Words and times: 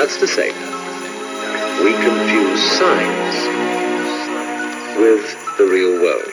That's 0.00 0.16
to 0.16 0.26
say, 0.26 0.48
we 1.84 1.92
confuse 1.92 2.62
science 2.78 3.36
with 4.96 5.58
the 5.58 5.66
real 5.66 6.00
world. 6.00 6.32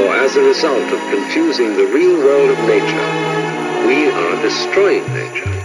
Or 0.00 0.12
as 0.16 0.34
a 0.34 0.42
result 0.42 0.92
of 0.92 0.98
confusing 1.14 1.76
the 1.76 1.86
real 1.86 2.18
world 2.18 2.50
of 2.50 2.58
nature, 2.66 3.86
we 3.86 4.10
are 4.10 4.42
destroying 4.42 5.06
nature. 5.14 5.61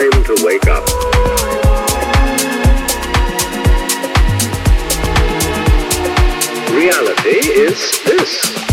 Time 0.00 0.24
to 0.24 0.42
wake 0.42 0.66
up. 0.66 0.86
Reality 6.72 7.36
is 7.60 8.02
this. 8.04 8.69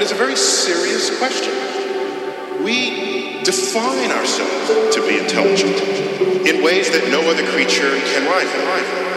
is 0.00 0.12
a 0.12 0.14
very 0.14 0.36
serious 0.36 1.16
question. 1.18 1.52
We 2.62 3.42
define 3.42 4.10
ourselves 4.10 4.94
to 4.94 5.06
be 5.06 5.18
intelligent 5.18 5.76
in 6.46 6.62
ways 6.62 6.90
that 6.90 7.08
no 7.10 7.20
other 7.30 7.46
creature 7.52 7.96
can 8.12 8.26
rival. 8.26 9.13